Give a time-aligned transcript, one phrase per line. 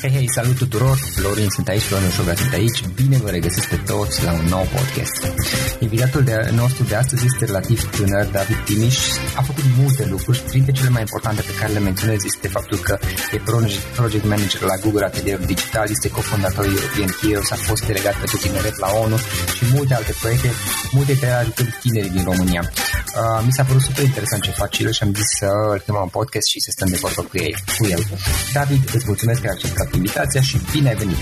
[0.00, 0.96] Hei, hei, salut tuturor!
[0.96, 2.80] Florin sunt aici, Florin Șoga sunt aici.
[3.00, 5.16] Bine vă regăsesc pe toți la un nou podcast.
[5.78, 8.98] Invitatul de, nostru de astăzi este relativ tânăr, David Timiș.
[9.36, 10.38] A făcut multe lucruri.
[10.38, 12.98] Printre cele mai importante pe care le menționez este faptul că
[13.32, 13.40] e
[13.94, 18.76] project manager la Google Atelier Digital, este cofondator European Heroes, a fost delegat pentru tineret
[18.78, 19.16] la ONU
[19.56, 20.50] și multe alte proiecte,
[20.90, 22.62] multe dintre ele ajutând tinerii din România.
[23.20, 26.02] Uh, mi s-a părut super interesant ce face el și am zis să îl chemăm
[26.02, 28.02] în podcast și să stăm de vorbă cu, ei, cu el.
[28.52, 31.16] David, îți mulțumesc că ai acceptat invitația și bine ai venit!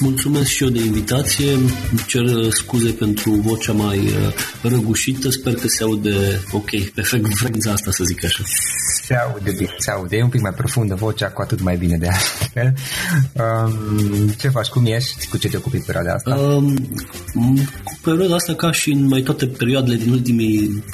[0.00, 1.52] Mulțumesc și eu de invitație.
[1.52, 5.30] Îmi cer uh, scuze pentru vocea mai uh, răgușită.
[5.30, 8.42] Sper că se aude ok, pe frecvența asta, să zic așa.
[9.02, 10.16] Se aude bine, se aude.
[10.16, 12.74] E un pic mai profundă vocea, cu atât mai bine de altfel.
[13.32, 14.66] Um, ce faci?
[14.66, 15.28] Cum ești?
[15.28, 16.34] Cu ce te ocupi perioada asta?
[16.34, 16.76] Um,
[17.84, 20.90] cu perioada asta, ca și în mai toate perioadele din ultimii 4-5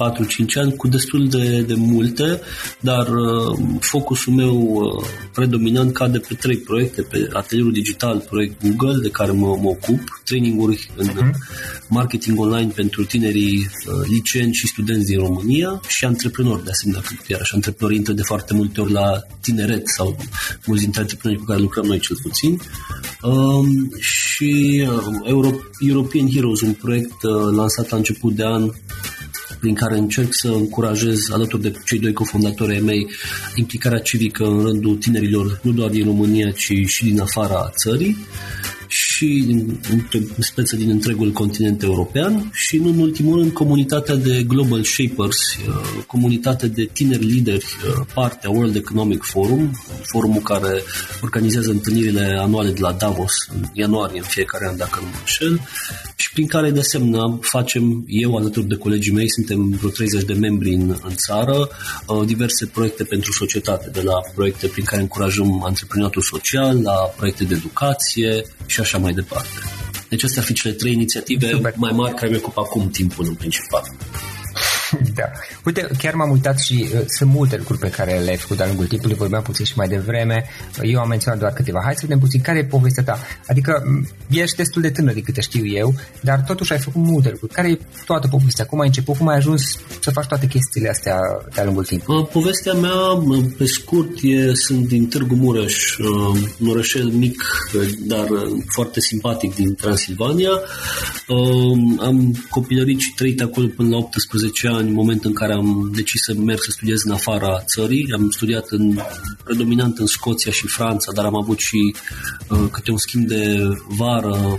[0.55, 2.41] ani, cu destul de, de multe,
[2.81, 9.01] dar uh, focusul meu uh, predominant cade pe trei proiecte, pe atelierul digital, proiect Google,
[9.03, 11.31] de care mă, mă ocup, traininguri în uh-huh.
[11.89, 17.55] marketing online pentru tinerii uh, licenți și studenți din România și antreprenori de asemenea, iarăși
[17.55, 20.17] antreprenorii intră de foarte multe ori la tineret sau
[20.67, 22.61] mulți dintre antreprenorii cu care lucrăm noi cel puțin.
[23.23, 25.51] Um, și uh, Euro,
[25.81, 28.71] European Heroes, un proiect uh, lansat la început de an
[29.63, 33.07] prin care încerc să încurajez alături de cei doi cofondatori ai mei
[33.55, 38.17] implicarea civică în rândul tinerilor, nu doar din România, ci și din afara țării.
[39.23, 39.47] Și și
[40.37, 46.05] în speță din întregul continent european și, în ultimul rând, comunitatea de Global Shapers, uh,
[46.07, 49.71] comunitatea de tineri lideri, uh, partea World Economic Forum,
[50.03, 50.83] forumul care
[51.23, 55.61] organizează întâlnirile anuale de la Davos în ianuarie în fiecare an, dacă nu mă înșel,
[56.23, 60.33] și prin care, de asemenea, facem, eu alături de colegii mei, suntem vreo 30 de
[60.33, 61.69] membri în, în țară,
[62.07, 67.45] uh, diverse proiecte pentru societate, de la proiecte prin care încurajăm antreprenoriatul social, la proiecte
[67.45, 69.49] de educație și așa mai departe.
[70.09, 71.75] Deci astea ar fi cele trei inițiative Super.
[71.77, 73.83] mai mari care mi ocupă acum timpul în principal.
[75.15, 75.25] Da.
[75.65, 78.87] Uite, chiar m-am uitat și uh, sunt multe lucruri pe care le-ai făcut de-a lungul
[78.87, 80.45] timpului, vorbeam puțin și mai devreme,
[80.83, 81.81] eu am menționat doar câteva.
[81.85, 83.19] Hai să vedem puțin care e povestea ta.
[83.47, 83.83] Adică
[84.29, 87.53] ești destul de tânăr de câte știu eu, dar totuși ai făcut multe lucruri.
[87.53, 88.65] Care e toată povestea?
[88.67, 89.17] Cum ai început?
[89.17, 89.63] Cum ai ajuns
[90.01, 91.19] să faci toate chestiile astea
[91.55, 92.25] de-a lungul timpului?
[92.33, 92.99] Povestea mea,
[93.59, 97.43] pe scurt, e, sunt din Târgu Mureș, uh, un orășel mic,
[98.07, 98.27] dar
[98.69, 100.51] foarte simpatic din Transilvania.
[101.29, 105.91] Uh, am copilărit și trăit acolo până la 18 ani, în momentul în care am
[105.95, 108.13] decis să merg să studiez în afara țării.
[108.15, 108.99] Am studiat în,
[109.45, 111.95] predominant în Scoția și Franța, dar am avut și
[112.49, 113.59] uh, câte un schimb de
[113.89, 114.59] vară uh,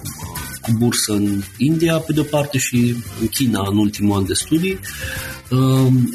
[0.61, 4.71] cu bursă în India, pe de-o parte, și în China în ultimul an de studii
[4.71, 4.79] uh,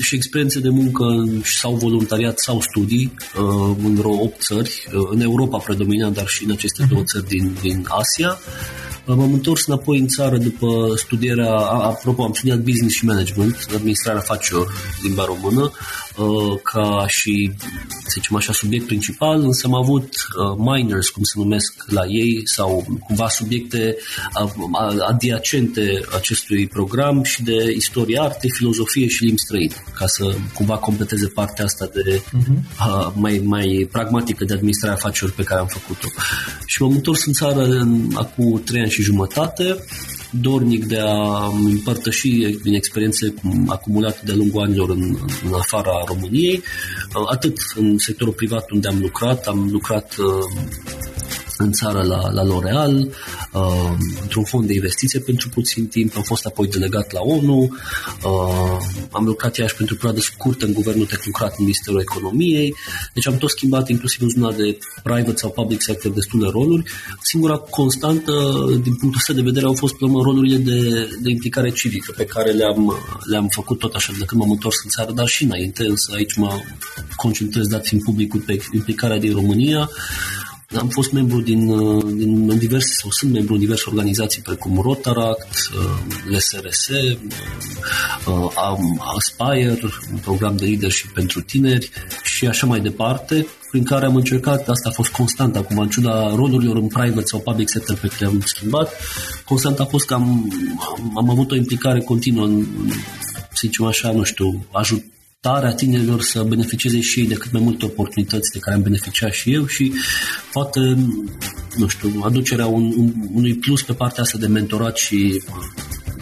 [0.01, 1.05] și experiențe de muncă
[1.43, 6.45] sau voluntariat sau studii uh, în vreo 8 țări, uh, în Europa predominant, dar și
[6.45, 8.39] în aceste două țări din, din Asia.
[9.07, 14.73] M-am întors înapoi în țară după studierea, apropo, am studiat business și management, administrarea afacerilor,
[15.03, 15.73] limba română,
[16.19, 17.51] Uh, ca și,
[18.03, 22.49] să zicem așa, subiect principal, însă am avut uh, minors, cum se numesc la ei,
[22.49, 23.97] sau cumva subiecte
[25.09, 31.27] adiacente acestui program și de istorie, arte, filozofie și limbi străine, ca să cumva completeze
[31.27, 33.13] partea asta de uh-huh.
[33.15, 36.09] mai, mai pragmatică de administrare afacerilor pe care am făcut-o.
[36.67, 39.77] Și m-am întors în țară în, acum trei ani și jumătate
[40.31, 42.29] dornic de a împărtăși
[42.63, 43.35] din experiențe
[43.67, 46.63] acumulate de-a lungul anilor în, în afara României,
[47.31, 50.15] atât în sectorul privat unde am lucrat, am lucrat
[51.59, 52.95] în țară la, la L'Oreal,
[53.53, 57.59] uh, într-un fond de investiție pentru puțin timp, am fost apoi delegat la ONU,
[58.25, 58.77] uh,
[59.11, 62.75] am lucrat iarăși pentru o perioadă scurtă în guvernul tehnocrat în Ministerul Economiei,
[63.15, 66.83] deci am tot schimbat inclusiv în zona de private sau public sector destul de roluri.
[67.23, 68.33] Singura constantă
[68.83, 72.51] din punctul ăsta de vedere au fost plămă rolurile de, de implicare civică pe care
[72.51, 72.99] le-am,
[73.31, 76.35] le-am făcut tot așa de când m-am întors în țară, dar și înainte, însă aici
[76.37, 76.61] mă
[77.17, 79.91] concentrez dat fiind publicul pe implicarea din România
[80.77, 85.49] am fost membru din, uh, din diverse, sau sunt membru în diverse organizații precum Rotaract,
[85.75, 87.17] uh, LSRS, uh,
[89.17, 89.79] Aspire,
[90.13, 91.91] un program de leadership pentru tineri
[92.23, 96.35] și așa mai departe, prin care am încercat, asta a fost constant acum, în ciuda
[96.35, 98.93] rolurilor în private sau public sector pe care le-am schimbat,
[99.45, 100.53] constant a fost că am,
[101.17, 102.67] am avut o implicare continuă în,
[103.29, 105.05] să zicem așa, nu știu, ajut,
[105.41, 109.33] starea tinerilor să beneficieze și ei de cât mai multe oportunități de care am beneficiat
[109.33, 109.93] și eu și
[110.53, 110.81] poate,
[111.77, 115.43] nu știu, aducerea un, un, unui plus pe partea asta de mentorat și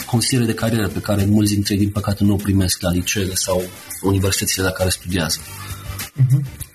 [0.06, 3.34] consiliere de carieră pe care mulți dintre ei, din păcate, nu o primesc la liceele
[3.34, 3.62] sau
[4.02, 5.38] universitățile la care studiază.
[5.40, 6.65] Uh-huh.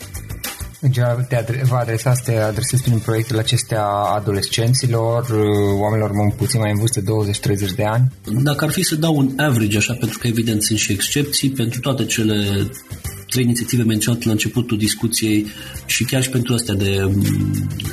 [0.81, 5.25] Deci te adre- vă adresați, te adresezi prin proiectele acestea adolescenților,
[5.79, 8.11] oamenilor mai puțin mai în vârstă, 20-30 de ani?
[8.43, 11.79] Dacă ar fi să dau un average, așa, pentru că evident sunt și excepții, pentru
[11.79, 12.67] toate cele
[13.31, 15.47] trei inițiative menționate la începutul discuției
[15.85, 16.99] și chiar și pentru astea de,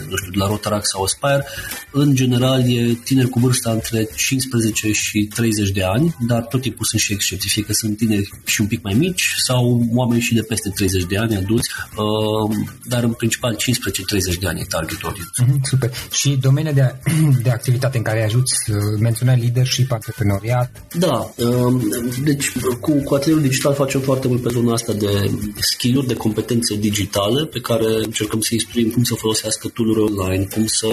[0.08, 1.44] nu știu, de la Rotaract sau Aspire,
[1.92, 6.84] în general e tineri cu vârsta între 15 și 30 de ani, dar tot timpul
[6.84, 10.34] sunt și excepții, fie că sunt tineri și un pic mai mici sau oameni și
[10.34, 14.98] de peste 30 de ani, adulți, uh, dar în principal 15-30 de ani e target
[15.02, 15.30] audience.
[15.42, 15.90] Mm-hmm, super.
[16.12, 16.94] Și domeniul de,
[17.44, 20.86] de activitate în care ajuți, uh, menționai leadership, antreprenoriat?
[20.98, 21.82] Da, uh,
[22.22, 25.27] deci cu, cu atelierul digital facem foarte mult pe zona asta de
[25.60, 30.66] skill-uri, de competențe digitale pe care încercăm să instruim cum să folosească tool online, cum
[30.66, 30.86] să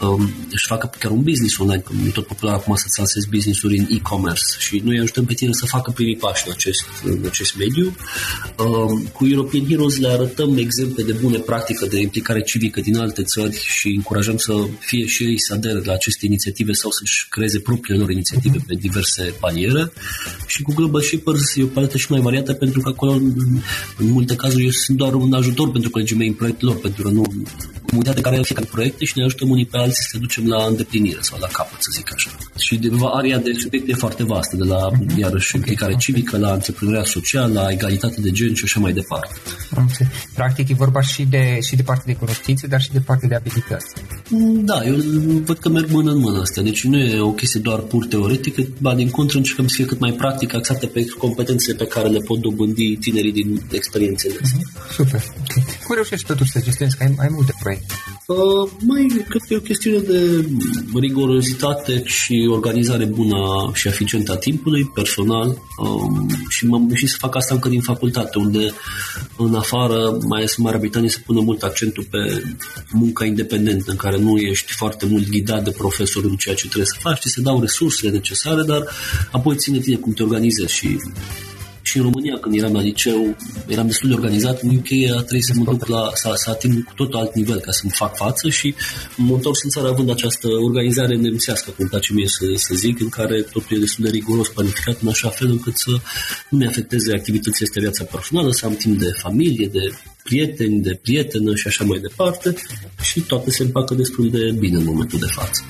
[0.00, 3.78] um, își facă chiar un business online, cum e tot popular acum să-ți lansezi business-uri
[3.78, 7.56] în e-commerce și noi ajutăm pe tine să facă primii pași în acest, în acest
[7.56, 7.96] mediu.
[8.58, 13.22] Um, cu European Heroes le arătăm exemple de bune practică de implicare civică din alte
[13.22, 17.58] țări și încurajăm să fie și ei să adere la aceste inițiative sau să-și creeze
[17.60, 19.92] propriile lor inițiative pe diverse paliere.
[20.46, 23.20] Și cu Global Shippers e o paletă și mai variată pentru că acolo
[23.98, 27.02] în multe cazuri eu sunt doar un ajutor pentru colegii mei în proiectul lor, pentru
[27.02, 27.24] că nu
[27.86, 30.64] comunitatea care are fiecare proiecte și ne ajutăm unii pe alții să le ducem la
[30.66, 32.30] îndeplinire sau la capăt, să zic așa.
[32.58, 35.16] Și de area de subiecte e foarte vastă, de la, mm-hmm.
[35.16, 36.04] iarăși, implicare okay.
[36.04, 39.34] civică, la antreprenoria social, la egalitate de gen și așa mai departe.
[40.34, 43.34] Practic e vorba și de, și de partea de cunoștințe, dar și de partea de
[43.34, 43.86] abilități.
[44.70, 44.94] Da, eu
[45.44, 46.62] văd că merg mână în mână astea.
[46.62, 50.00] Deci nu e o chestie doar pur teoretică, ba din contră încercăm să fie cât
[50.00, 54.60] mai practic, axate pe competențele pe care le pot dobândi tinerii din experiențele astea.
[54.60, 54.94] Mm-hmm.
[54.94, 55.22] Super.
[55.40, 55.64] Okay.
[55.84, 56.96] Cum reușești totuși să gestionezi?
[56.96, 57.94] Că ai, ai multe proiecte.
[58.26, 60.48] Uh, mai cred că e o chestiune de
[60.94, 67.36] rigorozitate și organizare bună și eficientă a timpului, personal, um, și m-am reușit să fac
[67.36, 68.72] asta încă din facultate, unde
[69.36, 72.42] în afară, mai ales în Marea Britanie, se pune mult accentul pe
[72.92, 76.86] munca independentă, în care nu ești foarte mult ghidat de profesorul în ceea ce trebuie
[76.86, 78.82] să faci, ți se dau resursele necesare, dar
[79.30, 80.98] apoi ține tine cum te organizezi și
[81.96, 83.36] și în România, când eram la liceu,
[83.66, 84.60] eram destul de organizat.
[84.60, 87.60] În UK a trebuit să mă duc la, să, să ating cu tot alt nivel
[87.60, 88.74] ca să-mi fac față și
[89.16, 93.08] mă întors în țară având această organizare nemțească, cum place mie să, să zic, în
[93.08, 95.90] care totul e destul de riguros planificat în așa fel încât să
[96.50, 99.84] nu mi afecteze activitățile astea viața personală, să am timp de familie, de
[100.22, 102.54] prieteni, de prietenă și așa mai departe
[103.02, 105.62] și toate se împacă destul de bine în momentul de față.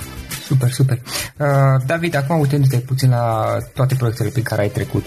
[0.47, 0.99] Super, super.
[1.39, 5.05] Uh, David, acum uitându-te puțin la toate proiectele pe care ai trecut,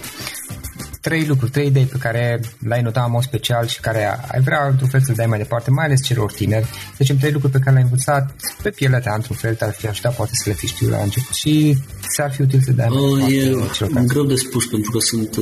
[1.01, 4.67] trei lucruri, trei idei pe care le-ai notat în mod special și care ai vrea
[4.67, 6.65] într-un fel să le dai mai departe, mai ales celor tineri.
[6.65, 9.87] Să zicem, trei lucruri pe care le-ai învățat pe pielea ta, într-un fel, te-ar fi
[9.87, 11.77] ajutat poate să le fi știut la început și
[12.13, 15.37] ți-ar fi util să dai mai uh, departe E greu de spus, pentru că sunt,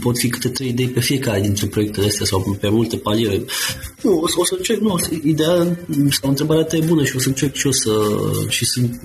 [0.00, 3.44] pot fi câte trei idei pe fiecare dintre proiectele astea sau pe multe paliere.
[4.02, 5.76] Nu, o, o să încerc, nu, ideea
[6.20, 7.90] sau întrebarea ta e bună și o să încerc și eu să
[8.48, 9.00] și sunt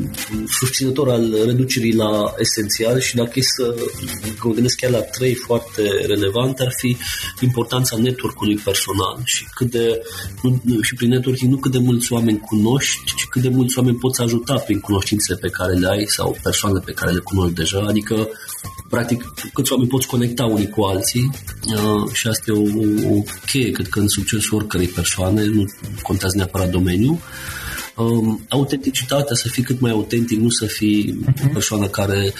[0.47, 3.75] susținător al reducerii la esențial și dacă e să
[4.43, 6.97] mă gândesc chiar la trei foarte relevant ar fi
[7.39, 10.01] importanța network-ului personal și cât de,
[10.41, 13.97] nu, și prin networking nu cât de mulți oameni cunoști, ci cât de mulți oameni
[13.97, 17.85] poți ajuta prin cunoștințele pe care le ai sau persoanele pe care le cunoști deja,
[17.87, 18.27] adică
[18.89, 21.29] practic câți oameni poți conecta unii cu alții
[21.67, 25.65] uh, și asta e o, o, o cheie, cred că în succesul oricărei persoane, nu
[26.01, 27.19] contează neapărat domeniul
[27.95, 31.45] um, autenticitatea, să fii cât mai autentic, nu să fii uh-huh.
[31.45, 32.33] o persoană care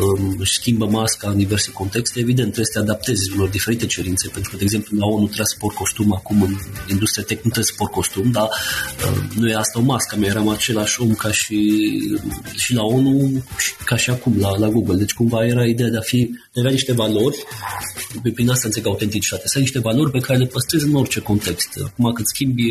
[0.00, 2.20] um, își schimbă masca în diverse contexte.
[2.20, 5.46] Evident, trebuie să te adaptezi unor diferite cerințe, pentru că, de exemplu, la ONU trebuie
[5.46, 6.56] să port costum, acum în
[6.90, 10.28] industria tech nu trebuie să port costum, dar uh, nu e asta o mască mea,
[10.28, 11.80] eram același om ca și,
[12.56, 13.44] și la ONU,
[13.84, 14.96] ca și acum la, la Google.
[14.96, 17.44] Deci, cumva, era ideea de a fi, de a avea niște valori,
[18.34, 21.68] prin asta înțeleg autenticitate, să ai niște valori pe care le păstrezi în orice context.
[21.84, 22.62] Acum cât schimbi,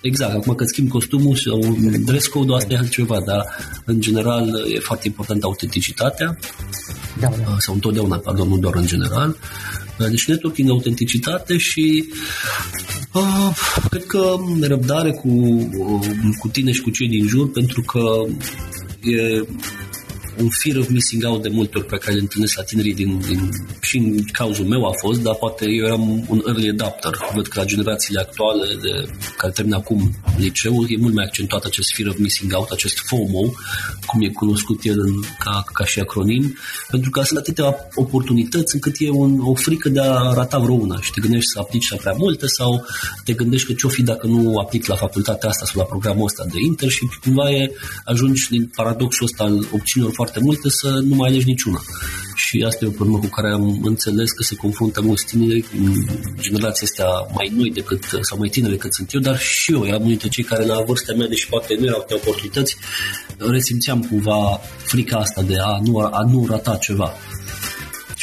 [0.00, 3.46] exact, acum cât schimbi costumul și sau dress code asta e altceva, dar
[3.84, 6.38] în general e foarte important autenticitatea
[7.20, 7.56] da, da.
[7.58, 9.36] sau întotdeauna, pardon, nu doar în general.
[10.10, 12.08] Deci networking, autenticitate și
[13.12, 13.56] uh,
[13.90, 16.06] cred că răbdare cu, uh,
[16.38, 18.24] cu tine și cu cei din jur pentru că
[19.00, 19.46] e
[20.40, 23.18] un fear of missing out de multe ori pe care le întâlnesc la tinerii din,
[23.18, 27.12] din, și în cauzul meu a fost, dar poate eu eram un early adapter.
[27.34, 31.94] Văd că la generațiile actuale de, care termină acum liceul e mult mai accentuat acest
[31.94, 33.52] fear of missing out, acest FOMO,
[34.06, 36.56] cum e cunoscut el în, ca, ca și acronim,
[36.90, 41.00] pentru că sunt atâtea oportunități încât e un, o frică de a rata vreo una
[41.00, 42.84] și te gândești să aplici la prea multe sau
[43.24, 46.44] te gândești că ce-o fi dacă nu aplic la facultatea asta sau la programul ăsta
[46.44, 47.70] de inter și cumva e,
[48.04, 51.80] ajungi din paradoxul ăsta al opțiunilor foarte foarte multe să nu mai alegi niciuna.
[52.34, 55.64] Și asta e o problemă cu care am înțeles că se confruntă mulți tineri,
[56.40, 59.96] generația astea mai noi decât, sau mai tineri decât sunt eu, dar și eu eram
[59.96, 62.76] unul dintre cei care la vârsta mea, deși poate nu erau oportunități,
[63.38, 67.12] resimțeam cumva frica asta de a nu, a nu rata ceva.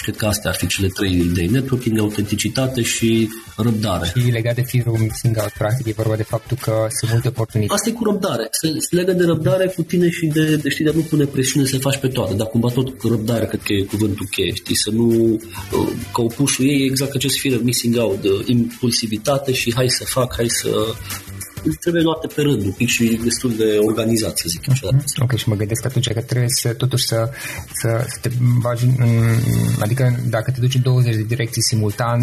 [0.06, 1.48] Și cred că astea ar fi cele trei idei.
[1.48, 4.06] Networking, autenticitate și răbdare.
[4.08, 7.74] Și legat de firul mixing out, practic, e vorba de faptul că sunt multe oportunități.
[7.74, 8.48] Asta e cu răbdare.
[8.52, 11.26] Se, se legă de răbdare cu tine și de, de, știi, de a nu pune
[11.26, 14.54] presiune să faci pe toate, dar cumva tot cu răbdare, cred că e cuvântul cheie,
[14.54, 18.30] știi, să nu, uh, că opușul ei e exact acest fear of missing out, de
[18.46, 20.70] impulsivitate și hai să fac, hai să
[21.80, 24.88] trebuie luate pe rând, un pic și destul de organizat, să zic așa.
[24.92, 25.22] Mm-hmm.
[25.22, 27.30] Ok, și mă gândesc atunci că trebuie să, totuși să,
[27.74, 28.30] să, să te
[28.62, 29.10] bagi în,
[29.80, 32.20] adică dacă te duci în 20 de direcții simultan,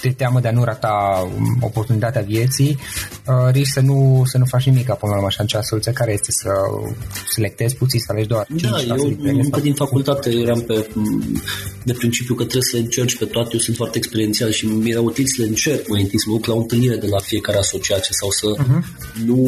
[0.00, 1.26] te teamă de a nu rata
[1.60, 2.78] oportunitatea vieții,
[3.26, 6.30] uh, riști să nu, să nu faci nimic până la urmă, așa, soluția care este
[6.30, 6.50] să
[7.28, 10.86] selectezi puțin, să alegi doar 5 Da, eu încă din facultate eram pe
[11.84, 15.24] de principiu că trebuie să încerci pe toate, eu sunt foarte experiențial și mi-era util
[15.26, 18.14] să le încerc mai întâi, să mă duc la o întâlnire de la fiecare asociație
[18.20, 18.80] sau să uh-huh.
[19.24, 19.38] nu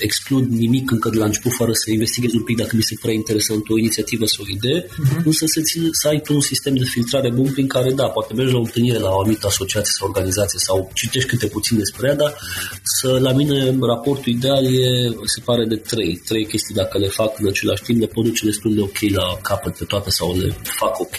[0.00, 3.12] exclud nimic încă de la început fără să investighez un pic dacă mi se prea
[3.12, 5.24] interesant o inițiativă sau o idee, uh-huh.
[5.24, 8.34] însă să, țin, să ai tu un sistem de filtrare bun prin care, da, poate
[8.34, 12.08] mergi la o întâlnire la o anumită asociație sau organizație sau citești câte puțin despre
[12.08, 12.34] ea, dar
[12.82, 16.22] să, la mine raportul ideal e, se pare de trei.
[16.24, 19.38] Trei chestii dacă le fac în același timp, le pot duce destul de ok la
[19.42, 21.16] capăt pe toate sau le fac ok.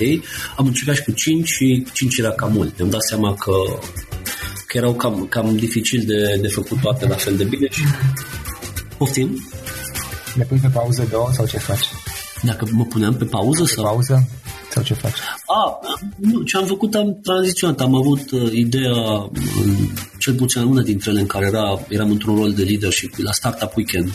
[0.58, 2.78] Am încercat și cu cinci și cinci era cam mult.
[2.78, 3.54] Mi-am dat seama că
[4.72, 7.84] că erau cam, cam dificil de, de făcut toate la fel de bine și
[8.98, 9.38] poftim.
[10.36, 11.88] Le pui pe pauză două sau ce faci?
[12.42, 13.84] Dacă mă puneam pe pauză sau...
[13.84, 14.28] Pauză?
[14.70, 15.18] Sau ce faci?
[15.46, 15.80] A,
[16.18, 17.80] nu, ce am făcut am tranziționat.
[17.80, 19.30] Am avut uh, ideea, uh,
[20.22, 23.76] cel puțin una dintre ele în care era, eram într-un rol de leadership la Startup
[23.76, 24.10] Weekend.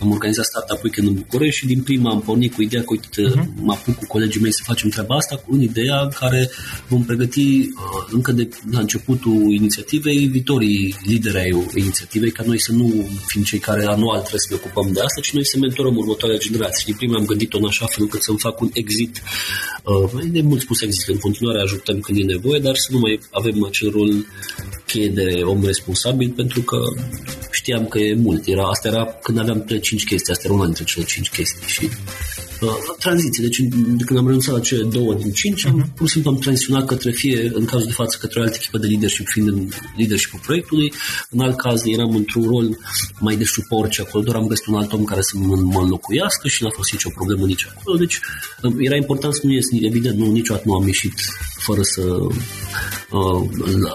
[0.00, 3.22] Am organizat Startup Weekend în București și din prima am pornit cu ideea că uite,
[3.22, 3.46] uh-huh.
[3.60, 6.50] mă apuc cu colegii mei să facem treaba asta cu ideea în care
[6.88, 12.72] vom pregăti uh, încă de la începutul inițiativei viitorii lideri ai inițiativei ca noi să
[12.72, 15.96] nu fim cei care anual trebuie să ne ocupăm de asta, ci noi să mentorăm
[15.96, 16.84] următoarea generație.
[16.86, 19.22] Din prima am gândit-o în așa fel încât să-mi fac un exit
[19.84, 23.20] uh, de mult spus există, în continuare ajutăm când e nevoie, dar să nu mai
[23.30, 24.10] avem acel rol
[24.86, 26.78] cheie de om responsabil pentru că
[27.50, 28.46] știam că e mult.
[28.46, 31.90] Era, asta era când aveam 5 chestii, asta era una dintre cele 5 chestii și
[32.60, 33.42] uh, tranziție.
[33.42, 33.58] Deci
[33.98, 35.70] de când am renunțat la cele două din cinci, uh-huh.
[35.70, 35.94] am mhm.
[35.94, 38.78] pur și simplu am tranziționat către fie, în cazul de față, către o altă echipă
[38.78, 40.92] de leadership, fiind în leadership proiectului.
[41.30, 42.78] În alt caz eram într-un rol
[43.20, 45.80] mai de suport și acolo doar am găsit un alt om care să mă, mă
[45.80, 47.96] înlocuiască și n-a fost nicio problemă nici acolo.
[47.96, 48.18] Deci
[48.62, 51.14] uh, era important să nu ies, evident, nu, niciodată nu am ieșit
[51.66, 52.02] fără să
[53.10, 53.42] uh,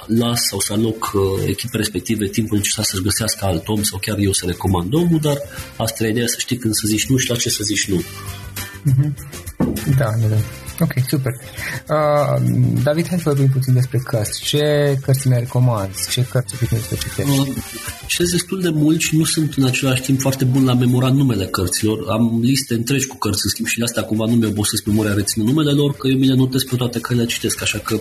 [0.08, 4.18] las sau să aloc uh, echipe respective timpul necesar să-și găsească alt om sau chiar
[4.18, 5.38] eu să recomand omul, dar
[5.77, 8.03] asta e ideea să știi când să zici nu și la ce să zici nu.
[8.86, 9.14] Mm-hmm.
[9.98, 10.36] Da, da, da.
[10.80, 11.34] Ok, super.
[11.90, 12.42] Uh,
[12.84, 14.42] David, hai să vorbim puțin despre cărți.
[14.42, 16.10] Ce cărți ne recomanzi?
[16.10, 17.40] Ce cărți obișnuiți să citești?
[17.40, 17.48] Uh,
[18.08, 21.46] și destul de mult și nu sunt în același timp foarte bun la memorat numele
[21.46, 22.10] cărților.
[22.10, 25.14] Am liste întregi cu cărți, în schimb și de astea cumva nu mi obosesc memoria
[25.14, 28.00] reținut numele lor, că eu mi le notez pe toate care le citesc, așa că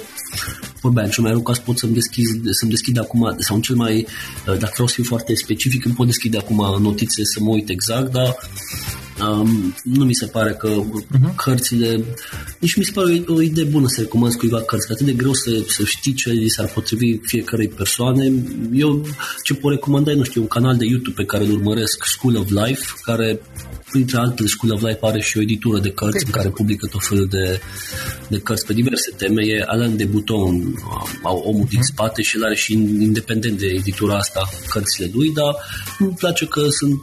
[0.80, 3.76] vorbeam, cel mai rău ca să pot să-mi deschid, să-mi deschid acum, sau în cel
[3.76, 4.06] mai,
[4.46, 7.68] uh, dacă vreau să fiu foarte specific, îmi pot deschide acum notițe să mă uit
[7.68, 8.36] exact, dar
[9.28, 11.34] Um, nu mi se pare că uh-huh.
[11.34, 12.04] cărțile...
[12.60, 15.32] Nici mi se pare o idee bună să recomand cuiva cărți, că atât de greu
[15.32, 18.32] să, să știi ce li s-ar potrivi fiecarei persoane.
[18.72, 19.06] Eu
[19.44, 22.48] ce pot recomanda, nu știu, un canal de YouTube pe care îl urmăresc, School of
[22.50, 23.40] Life, care
[23.90, 27.06] printre altele, School of Life are și o editură de cărți în care publică tot
[27.06, 27.60] felul de,
[28.28, 29.42] de cărți pe diverse teme.
[29.46, 30.74] E Alain de Bouton,
[31.22, 31.88] au omul din mhm.
[31.92, 32.72] spate și el are și
[33.08, 35.56] independent de editura asta cărțile lui, dar
[35.98, 37.00] îmi place că sunt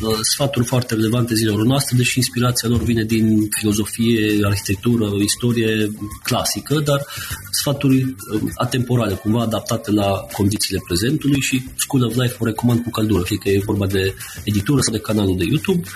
[0.00, 5.90] uh, sfaturi foarte relevante zilelor noastre, deși inspirația lor vine din filozofie, arhitectură, istorie
[6.22, 7.06] clasică, dar
[7.50, 12.90] sfaturi uh, atemporale, cumva adaptate la condițiile prezentului și School of Life o recomand cu
[12.90, 15.88] căldură, fie că e vorba de editură sau de canalul de YouTube.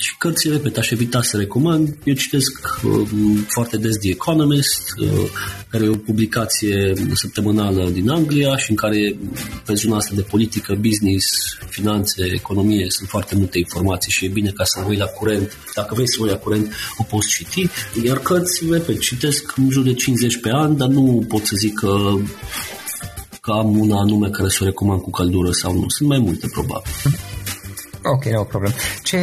[0.00, 1.96] Și cărțile, repet, aș evita să recomand.
[2.04, 3.08] Eu citesc uh,
[3.48, 5.08] foarte des The Economist, uh,
[5.68, 9.16] care e o publicație săptămânală din Anglia și în care
[9.64, 11.26] pe zona asta de politică, business,
[11.68, 15.56] finanțe, economie sunt foarte multe informații și e bine ca să rămâi la curent.
[15.74, 17.68] Dacă vrei să rămâi la curent, o poți citi.
[18.04, 21.74] Iar cărți, repet, citesc în jur de 50 pe an, dar nu pot să zic
[21.74, 22.18] că
[23.40, 25.88] că am una anume care să o recomand cu căldură sau nu.
[25.88, 26.90] Sunt mai multe, probabil.
[28.02, 28.74] Ok, nu o problemă.
[29.02, 29.16] Ce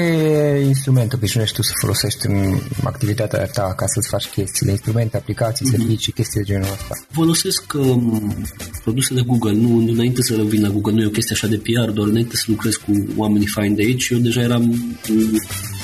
[0.65, 4.71] instrument obișnuiești tu să folosești în activitatea ta ca să-ți faci chestiile?
[4.71, 5.77] Instrumente, aplicații, mm-hmm.
[5.77, 6.95] servicii, chestii de genul ăsta?
[7.11, 8.45] Folosesc um,
[8.83, 9.51] produse de Google.
[9.51, 12.35] Nu, înainte să revin la Google, nu e o chestie așa de PR, doar înainte
[12.35, 15.13] să lucrez cu oamenii fain de aici, eu deja eram cu,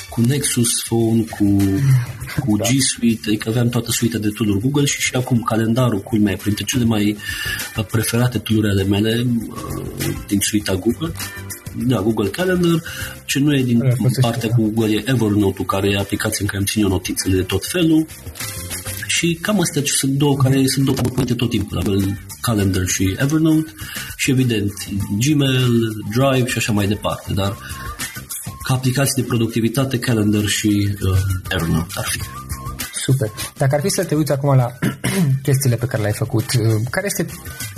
[0.09, 1.57] cu Nexus Phone, cu,
[2.39, 2.63] cu da.
[2.63, 6.63] G Suite, adică aveam toată suita de tool Google și și acum calendarul, culmea, printre
[6.63, 7.17] cele mai
[7.91, 11.13] preferate tool ale mele uh, din suita Google
[11.77, 12.81] da, Google Calendar,
[13.25, 16.57] ce nu e din Aia, partea cu Google e Evernote-ul, care e aplicația în care
[16.57, 18.05] îmi țin eu notițele de tot felul.
[19.07, 23.15] Și cam astea ce sunt două care sunt două componente tot timpul, avem Calendar și
[23.17, 23.73] Evernote
[24.17, 24.73] și evident
[25.19, 25.79] Gmail,
[26.15, 27.57] Drive și așa mai departe, dar
[28.63, 31.17] ca aplicații de productivitate, Calendar și uh,
[31.49, 32.19] Evernote ar fi.
[32.93, 33.31] Super.
[33.57, 34.71] Dacă ar fi să te uiți acum la
[35.45, 37.72] chestiile pe care le-ai făcut, uh, care este Mm,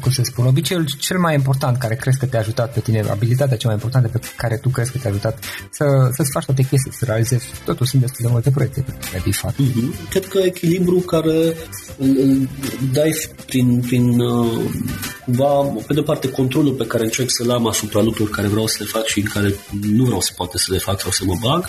[0.00, 3.56] cum să spun, obiceiul cel mai important care crezi că te-a ajutat pe tine, abilitatea
[3.56, 6.92] cea mai importantă pe care tu crezi că te-a ajutat să, să-ți faci toate chestii,
[6.92, 7.46] să realizezi.
[7.64, 9.52] Totul sunt destul de multe proiecte pe care bifat.
[9.54, 10.08] Mm-hmm.
[10.10, 11.56] Cred că echilibru care
[11.98, 12.48] îl, îl
[12.92, 14.70] dai prin, prin uh,
[15.26, 18.76] cumva, pe de parte, controlul pe care încerc să-l am asupra lucrurilor care vreau să
[18.80, 21.34] le fac și în care nu vreau să poate să le fac sau să mă
[21.42, 21.68] bag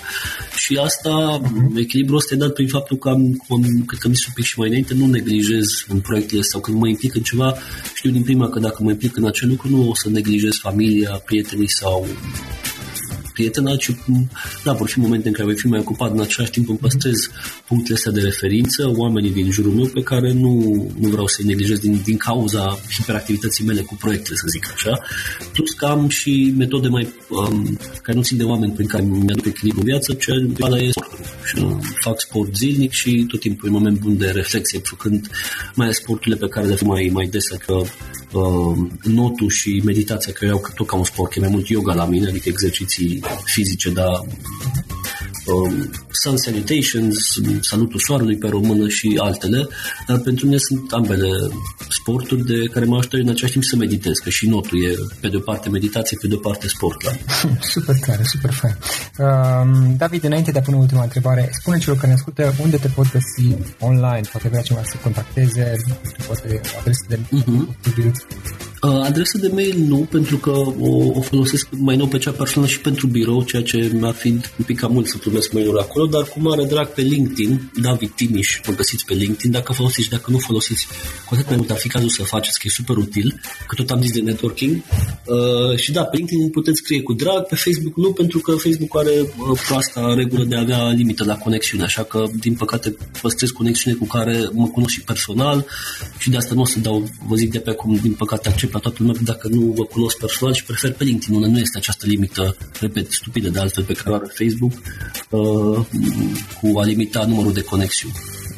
[0.56, 1.80] și asta, uh-huh.
[1.80, 4.60] echilibrul ăsta e dat prin faptul că am, am cred că mi un pic și
[4.60, 7.54] mai înainte, nu neglijez în proiectele sau când mă implic în ceva,
[7.94, 11.22] știu din prima că dacă mă implic în acel lucru, nu o să neglijez familia,
[11.26, 12.08] prietenii sau
[13.38, 13.90] prietena, ci
[14.64, 17.30] da, vor fi momente în care voi fi mai ocupat, în același timp îmi păstrez
[17.68, 20.54] punctele astea de referință, oamenii din jurul meu pe care nu,
[21.00, 24.94] nu vreau să-i neglijez din, din cauza hiperactivității mele cu proiectele, să zic așa.
[25.54, 29.46] Plus că am și metode mai um, care nu țin de oameni prin care mi-aduc
[29.46, 31.26] echilibru în viață, ce e sportul.
[31.46, 35.30] Și, uh, fac sport zilnic și tot timpul e un moment bun de reflexie, făcând
[35.76, 37.74] mai sporturile pe care le fac mai, mai des, că
[38.32, 41.94] uh, notul și meditația, care au tot ca un sport, că e mai mult yoga
[41.94, 44.22] la mine, adică exerciții fizice, dar
[45.46, 49.68] um, Sun Salutations, Salutul Soarelui pe română și altele,
[50.08, 51.30] dar pentru mine sunt ambele
[51.90, 55.28] sporturi de care mă ajută în același timp să meditez, că și notul e pe
[55.28, 57.04] de o parte meditație, pe de o parte sport.
[57.04, 57.12] La.
[57.76, 58.78] Super tare, super fain.
[59.18, 62.88] Uh, David, înainte de a pune ultima întrebare, spune celor care ne ascultă unde te
[62.88, 65.76] pot găsi online, poate vrea cineva să contacteze,
[66.28, 67.66] poate adresă de uh-huh.
[68.88, 72.72] Uh, adresa de mail nu, pentru că o, o folosesc mai nou pe cea personală
[72.72, 76.06] și pentru birou, ceea ce mi-ar fi un pic cam mult să primesc mail acolo,
[76.06, 80.32] dar cu mare drag pe LinkedIn, David Timiș, mă găsiți pe LinkedIn, dacă folosiți, dacă
[80.32, 80.88] nu folosiți,
[81.26, 83.90] cu atât mai mult ar fi cazul să faceți, că e super util, că tot
[83.90, 84.76] am zis de networking.
[84.76, 88.98] Uh, și da, pe LinkedIn puteți scrie cu drag, pe Facebook nu, pentru că Facebook
[88.98, 93.50] are uh, proasta regulă de a avea limită la conexiune, așa că, din păcate, păstrez
[93.50, 95.66] conexiune cu care mă cunosc și personal
[96.18, 98.76] și de asta nu o să dau, vă zic de pe acum, din păcate, accept
[98.78, 101.78] la toată lumea dacă nu vă cunosc personal și prefer pe LinkedIn, unde nu este
[101.78, 104.74] această limită, repet, stupidă de altfel pe care o are Facebook,
[105.30, 105.86] uh,
[106.62, 108.16] cu a limita numărul de conexiuni.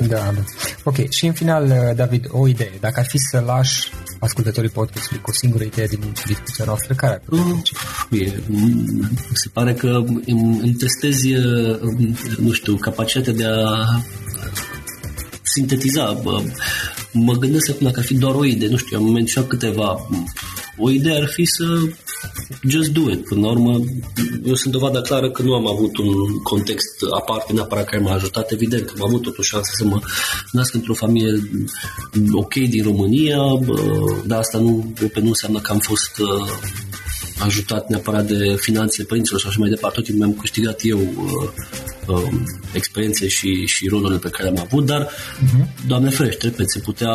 [0.07, 0.43] Da, da.
[0.83, 2.77] Ok, și în final, uh, David, o idee.
[2.79, 7.13] Dacă ar fi să lași ascultătorii podcastului cu o singură idee din discuția noastră, care
[7.13, 8.41] ar uh, e,
[9.33, 11.79] Se pare că îmi, îmi testezi, uh,
[12.37, 14.01] nu știu, capacitatea de a
[15.53, 16.21] sintetiza
[17.11, 20.07] mă gândesc acum dacă ar fi doar o idee, nu știu, am menționat câteva.
[20.77, 21.65] O idee ar fi să
[22.67, 23.23] just do it.
[23.23, 23.79] Până la urmă,
[24.45, 28.51] eu sunt dovada clară că nu am avut un context aparte neapărat care m-a ajutat.
[28.51, 29.99] Evident că am avut totuși șansa să mă
[30.51, 31.49] nasc într-o familie
[32.31, 33.39] ok din România,
[34.25, 36.21] dar asta nu, nu înseamnă că am fost
[37.39, 39.95] ajutat neapărat de finanțele părinților și așa mai departe.
[39.95, 41.49] Tot timpul mi-am câștigat eu uh,
[42.09, 42.23] uh,
[42.73, 45.85] experiențe și, și rolurile pe care le-am avut, dar, uh-huh.
[45.87, 47.11] Doamne ferește, repet, se putea,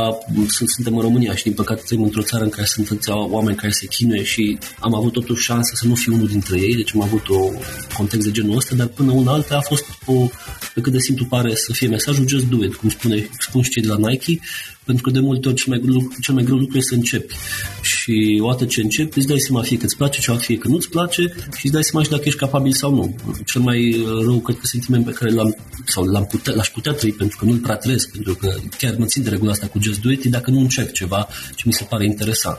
[0.49, 3.73] sunt, suntem în România și din păcate trăim într-o țară în care sunt oameni care
[3.73, 7.03] se chinuie și am avut totuși șansa să nu fiu unul dintre ei, deci am
[7.03, 7.51] avut o
[7.97, 10.29] context de genul ăsta, dar până una alta a fost o,
[10.75, 13.71] pe cât de simplu pare să fie mesajul, just do it, cum spune, spun și
[13.71, 14.39] cei de la Nike,
[14.85, 17.35] pentru că de multe ori cel mai greu, cel mai greu lucru este să începi.
[17.83, 20.89] Și odată ce începi, îți dai seama fie că îți place, ceva fie că nu-ți
[20.89, 21.23] place
[21.57, 23.17] și îți dai seama și dacă ești capabil sau nu.
[23.45, 27.13] Cel mai rău, cred că sentiment pe care l-am, sau l-am putea, l-aș putea trăi
[27.13, 30.01] pentru că nu-l prea trăiesc, pentru că chiar mă țin de regula asta cu Just
[30.01, 32.59] Do It, dacă nu încerc ceva ce mi se pare interesant.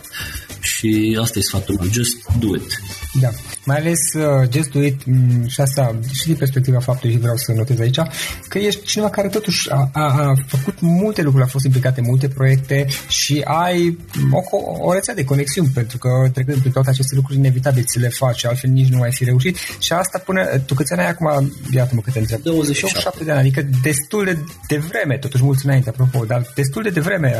[0.61, 2.79] Și asta e sfatul meu, Just Do It.
[3.21, 3.29] Da,
[3.65, 7.35] mai ales uh, Just Do It mm, și asta și din perspectiva faptului și vreau
[7.35, 7.99] să notez aici,
[8.47, 12.03] că ești cineva care totuși a, a, a făcut multe lucruri, a fost implicat în
[12.07, 13.97] multe proiecte și ai
[14.31, 18.09] o, o rețea de conexiuni, pentru că trecând prin toate aceste lucruri, inevitabil ți le
[18.09, 21.53] faci, altfel nici nu ai fi reușit și asta până, tu câți ani ai acum,
[21.71, 22.41] iată-mă câte întreb.
[22.41, 23.23] 27.
[23.23, 27.33] de ani, adică destul de, de vreme, totuși mulți înainte, apropo, dar destul de devreme,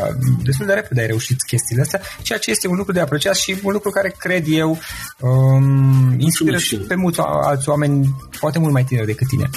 [0.44, 3.56] destul de repede ai reușit chestiile astea, ceea ce este un lucru de apreciat și
[3.64, 4.78] un lucru care cred eu
[5.20, 5.65] um,
[6.18, 9.50] inspiră pe mulți alți oameni, poate mult mai tineri decât tine.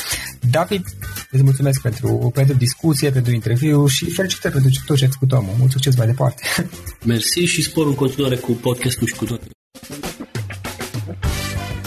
[0.51, 0.85] David,
[1.31, 5.55] îți mulțumesc pentru, pentru discuție, pentru interviu și felicitări pentru tot ce ai făcut omul.
[5.59, 6.43] Mult succes mai departe.
[7.05, 9.47] Mersi și spor în continuare cu podcastul și cu toate.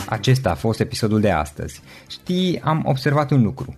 [0.06, 1.82] Acesta a fost episodul de astăzi.
[2.10, 3.78] Știi, am observat un lucru.